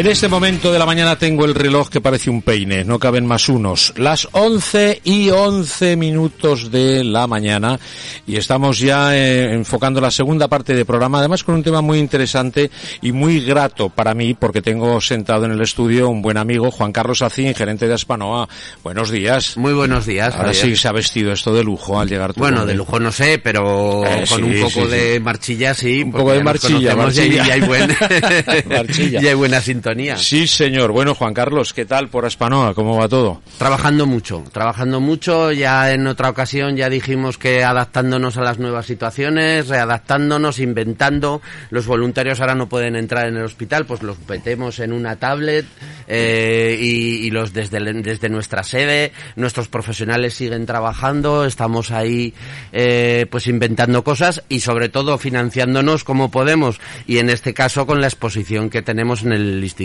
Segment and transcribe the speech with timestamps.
[0.00, 3.26] En este momento de la mañana tengo el reloj que parece un peine, no caben
[3.26, 3.92] más unos.
[3.98, 7.78] Las 11 y 11 minutos de la mañana
[8.26, 11.98] y estamos ya eh, enfocando la segunda parte del programa, además con un tema muy
[11.98, 12.70] interesante
[13.02, 16.92] y muy grato para mí porque tengo sentado en el estudio un buen amigo, Juan
[16.92, 18.48] Carlos Acín, gerente de Aspanoa.
[18.82, 19.58] Buenos días.
[19.58, 20.34] Muy buenos días.
[20.34, 20.64] Ahora Javier.
[20.64, 23.38] sí se ha vestido esto de lujo al llegar tú Bueno, de lujo no sé,
[23.38, 24.96] pero Eh, con sí, un poco sí, sí.
[24.96, 26.02] de marchilla sí.
[26.04, 27.46] Un poco de marchilla, marchilla.
[27.48, 27.94] Y hay, buen,
[28.66, 29.20] Marchilla.
[29.22, 29.89] y hay buena sintonía.
[30.16, 30.92] Sí, señor.
[30.92, 32.74] Bueno, Juan Carlos, ¿qué tal por Aspanoa?
[32.74, 33.42] ¿Cómo va todo?
[33.58, 35.50] Trabajando mucho, trabajando mucho.
[35.52, 41.42] Ya en otra ocasión ya dijimos que adaptándonos a las nuevas situaciones, readaptándonos, inventando.
[41.70, 45.66] Los voluntarios ahora no pueden entrar en el hospital, pues los metemos en una tablet
[46.06, 49.12] eh, y, y los desde, desde nuestra sede.
[49.34, 52.32] Nuestros profesionales siguen trabajando, estamos ahí
[52.72, 56.80] eh, pues inventando cosas y sobre todo financiándonos como podemos.
[57.08, 59.79] Y en este caso con la exposición que tenemos en el Instituto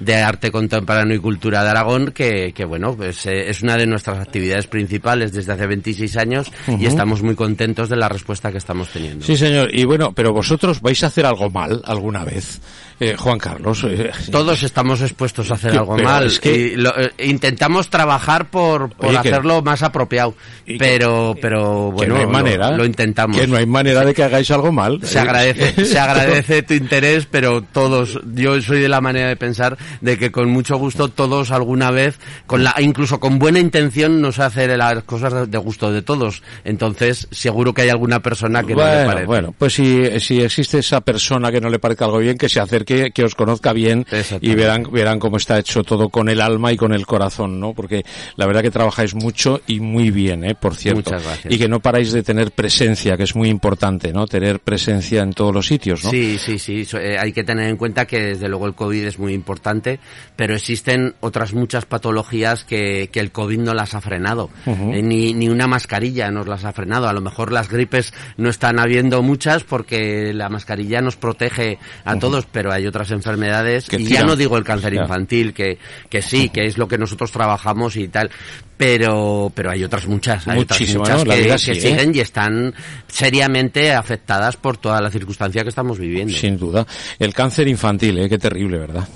[0.00, 3.86] de Arte Contemporáneo y Cultura de Aragón, que, que bueno, pues eh, es una de
[3.86, 8.58] nuestras actividades principales desde hace 26 años y estamos muy contentos de la respuesta que
[8.58, 9.24] estamos teniendo.
[9.24, 9.74] Sí, señor.
[9.74, 12.60] Y bueno, pero vosotros vais a hacer algo mal alguna vez,
[13.00, 13.84] eh, Juan Carlos.
[13.84, 16.26] eh, Todos estamos expuestos a hacer algo mal.
[16.26, 20.34] es que- y lo- eh, intentamos trabajar por, por Oye, que- hacerlo más apropiado.
[20.66, 22.70] que- Pero, pero que bueno, no hay lo- manera.
[22.72, 23.36] Lo, intentamos.
[23.38, 25.00] Que no hay manera de que hagáis algo mal.
[25.02, 29.78] Se agradece, se agradece tu interés, pero todos, yo soy de la manera de pensar
[30.00, 34.38] de que con mucho gusto todos alguna vez, con la, incluso con buena intención, nos
[34.38, 36.42] hace las cosas de, gusto de todos.
[36.64, 39.26] Entonces, seguro que hay alguna persona que no le bueno, parece.
[39.26, 42.60] bueno, pues si, si existe esa persona que no le parezca algo bien, que se
[42.60, 44.06] acerque, que os conozca bien
[44.40, 47.74] y verán, verán cómo está hecho todo con el alma y con el corazón, ¿no?
[47.74, 48.04] Porque
[48.36, 50.54] la verdad que trabajáis mucho y muy bien, ¿eh?
[50.54, 51.10] Por cierto.
[51.10, 51.52] Muchas gracias.
[51.52, 54.26] Y que no paráis de tener presencia, que es muy importante, ¿no?
[54.26, 56.10] Tener presencia en todos los sitios, ¿no?
[56.10, 56.86] Sí, sí, sí.
[56.94, 60.00] Eh, hay que tener en cuenta que desde luego el COVID es muy importante,
[60.36, 64.50] pero existen otras muchas patologías que, que el COVID no las ha frenado.
[64.66, 67.08] Eh, ni, ni una mascarilla nos las ha frenado.
[67.08, 72.18] A lo mejor las gripes no están habiendo muchas porque la mascarilla nos protege a
[72.18, 73.88] todos, pero hay otras enfermedades.
[73.88, 76.98] Que y ya no digo el cáncer infantil, que, que sí, que es lo que
[76.98, 78.30] nosotros trabajamos y tal.
[78.76, 81.80] Pero, pero hay otras muchas, hay otras Muchísimas, muchas que, vida que sí, ¿eh?
[81.80, 82.74] siguen y están
[83.06, 86.34] seriamente afectadas por toda la circunstancia que estamos viviendo.
[86.34, 86.86] Sin duda.
[87.18, 88.28] El cáncer infantil, ¿eh?
[88.28, 89.06] Qué terrible, ¿verdad?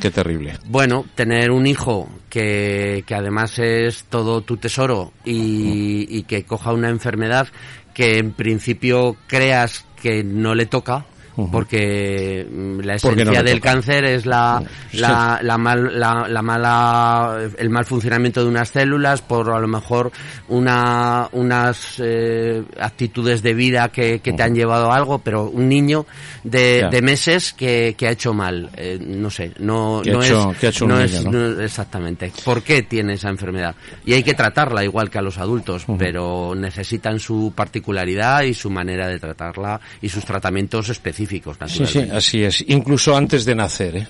[0.00, 0.54] Qué terrible.
[0.66, 6.72] Bueno, tener un hijo que, que además es todo tu tesoro y, y que coja
[6.72, 7.46] una enfermedad
[7.94, 11.06] que en principio creas que no le toca,
[11.50, 14.62] porque mm, la Porque no esencia del cáncer es la,
[14.92, 19.68] la, la, mal- la- la mala, el mal funcionamiento de unas células por a lo
[19.68, 20.12] mejor
[20.48, 25.68] una, unas eh, actitudes de vida que, que te han llevado a algo, pero un
[25.68, 26.06] niño
[26.44, 30.56] de, de meses que, que ha hecho mal, eh, no sé, no, no hecho- es,
[30.86, 31.30] no niño, es- ¿no?
[31.32, 32.32] no- exactamente.
[32.44, 33.74] ¿Por qué tiene esa enfermedad?
[34.04, 38.70] Y hay que tratarla igual que a los adultos, pero necesitan su particularidad y su
[38.70, 41.21] manera de tratarla y sus tratamientos específicos,
[41.86, 42.64] Sí, sí, así es.
[42.68, 44.06] Incluso antes de nacer, ¿eh?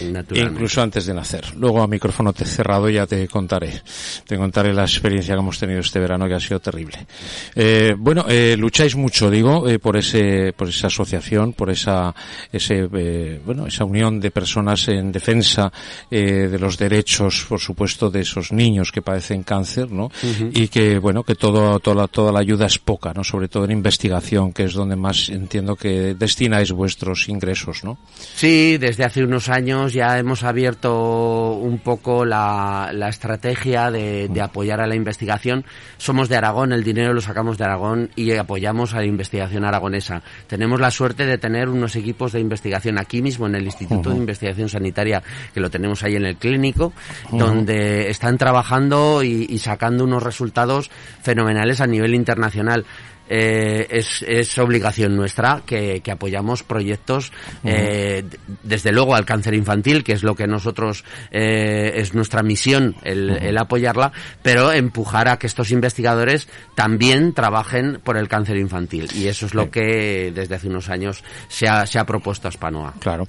[0.00, 1.44] Incluso antes de nacer.
[1.56, 3.82] Luego a micrófono te cerrado ya te contaré.
[4.26, 7.06] Te contaré la experiencia que hemos tenido este verano que ha sido terrible.
[7.54, 12.14] Eh, bueno, eh, lucháis mucho, digo, eh, por ese, por esa asociación, por esa,
[12.52, 15.72] ese, eh, bueno, esa unión de personas en defensa
[16.10, 20.10] eh, de los derechos, por supuesto, de esos niños que padecen cáncer, ¿no?
[20.52, 23.24] Y que, bueno, que todo, toda, toda la ayuda es poca, ¿no?
[23.24, 27.98] Sobre todo en investigación, que es donde más entiendo que destináis vuestros ingresos, ¿no?
[28.34, 34.28] Sí, desde hace unos años años ya hemos abierto un poco la, la estrategia de,
[34.28, 35.64] de, apoyar a la investigación.
[35.96, 40.22] Somos de Aragón, el dinero lo sacamos de Aragón y apoyamos a la investigación aragonesa.
[40.46, 44.16] Tenemos la suerte de tener unos equipos de investigación aquí mismo en el Instituto de
[44.16, 46.92] Investigación Sanitaria, que lo tenemos ahí en el clínico,
[47.30, 50.90] donde están trabajando y, y sacando unos resultados
[51.22, 52.84] fenomenales a nivel internacional
[53.28, 57.32] eh, es, es, obligación nuestra que, que apoyamos proyectos,
[57.62, 58.24] eh,
[58.62, 63.30] desde luego al cáncer infantil, que es lo que nosotros eh, es nuestra misión el,
[63.30, 69.08] el, apoyarla, pero empujar a que estos investigadores también trabajen por el cáncer infantil.
[69.14, 72.50] Y eso es lo que desde hace unos años se ha, se ha propuesto a
[72.50, 72.94] Spanoa.
[72.98, 73.26] Claro.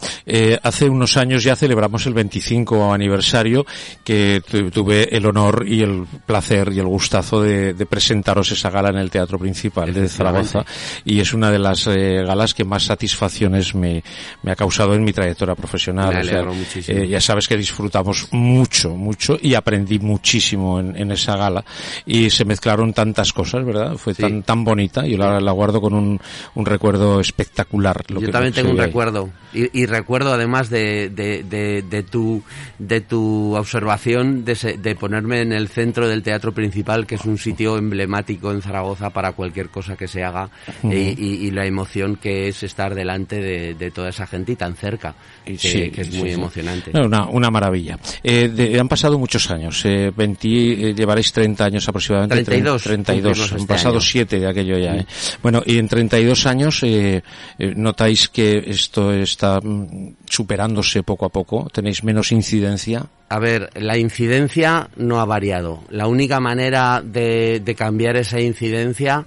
[0.63, 3.65] Hace unos años ya celebramos el 25 aniversario
[4.03, 4.41] que
[4.73, 8.97] tuve el honor y el placer y el gustazo de, de presentaros esa gala en
[8.97, 10.65] el Teatro Principal de Zaragoza
[11.05, 14.03] y es una de las eh, galas que más satisfacciones me,
[14.43, 16.13] me, ha causado en mi trayectoria profesional.
[16.13, 16.45] Me o sea,
[16.87, 21.63] eh, ya sabes que disfrutamos mucho, mucho y aprendí muchísimo en, en, esa gala
[22.05, 23.95] y se mezclaron tantas cosas, ¿verdad?
[23.97, 24.21] Fue sí.
[24.21, 26.19] tan, tan bonita y la, la guardo con un,
[26.55, 28.03] un recuerdo espectacular.
[28.09, 28.87] Lo Yo que también tengo un ahí.
[28.87, 32.43] recuerdo y, y, recuerdo además de, de, de, de, tu,
[32.77, 37.25] de tu observación de, se, de ponerme en el centro del teatro principal, que es
[37.25, 40.93] un sitio emblemático en Zaragoza para cualquier cosa que se haga uh -huh.
[40.93, 44.55] y, y, y, la emoción que es estar delante de, de, toda esa gente y
[44.55, 45.15] tan cerca,
[45.45, 46.91] que, sí, que es muy sí, emocionante.
[46.93, 47.97] No, una, una, maravilla.
[48.23, 52.43] Eh, de, han pasado muchos años, eh, 20, eh, llevaréis 30 años aproximadamente.
[52.43, 52.83] 32.
[52.83, 54.95] 32, este han pasado 7 de aquello ya.
[54.95, 55.05] ¿eh?
[55.41, 57.23] Bueno, y en 32 años eh,
[57.57, 63.05] eh, notáis que esto está mm, superándose poco a poco, tenéis menos incidencia.
[63.29, 65.83] A ver, la incidencia no ha variado.
[65.89, 69.25] La única manera de, de cambiar esa incidencia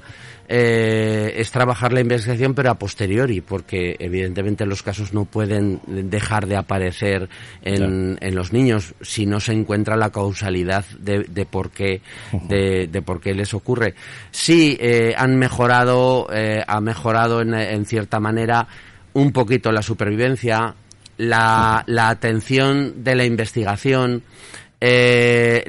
[0.55, 6.47] eh, es trabajar la investigación pero a posteriori porque evidentemente los casos no pueden dejar
[6.47, 7.31] de aparecer
[7.63, 8.17] en, claro.
[8.21, 12.03] en los niños si no se encuentra la causalidad de, de por qué
[12.49, 13.95] de, de, por qué les ocurre
[14.31, 18.67] sí eh, han mejorado eh, ha mejorado en, en cierta manera
[19.15, 20.75] un poquito la supervivencia
[21.17, 24.23] la, la atención de la investigación
[24.85, 25.63] eh,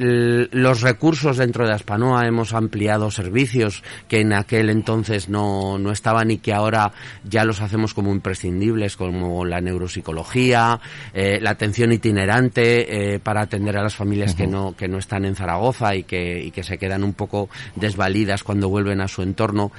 [0.52, 6.32] los recursos dentro de Aspanoa hemos ampliado servicios que en aquel entonces no, no estaban
[6.32, 6.92] y que ahora
[7.24, 10.80] ya los hacemos como imprescindibles, como la neuropsicología,
[11.14, 14.38] eh, la atención itinerante eh, para atender a las familias uh -huh.
[14.38, 17.50] que no que no están en Zaragoza y que, y que se quedan un poco
[17.76, 19.72] desvalidas cuando vuelven a su entorno.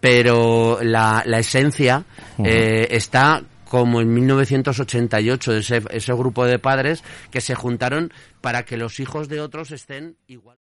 [0.00, 2.02] Pero la, la esencia
[2.38, 2.86] uh -huh.
[2.90, 9.28] está como en 1988 ese, grupo de padres que se juntaron para que los hijos
[9.28, 10.58] de otros estén igual.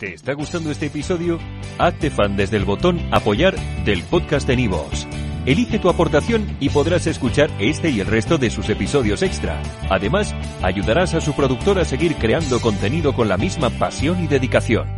[0.00, 1.38] ¿Te está gustando este episodio?
[1.78, 3.54] Hazte fan desde el botón apoyar
[3.84, 5.06] del podcast de Nivos.
[5.44, 9.62] Elige tu aportación y podrás escuchar este y el resto de sus episodios extra.
[9.90, 14.97] Además, ayudarás a su productor a seguir creando contenido con la misma pasión y dedicación.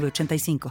[0.00, 0.70] 85.